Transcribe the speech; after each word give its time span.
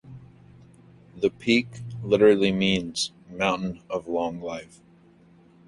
The 1.17 1.29
peak 1.29 1.67
literally 2.01 2.51
means 2.51 3.11
'Mountain 3.29 3.83
of 3.87 4.07
long 4.07 4.41
life'. 4.41 4.81